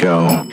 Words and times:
go. 0.00 0.49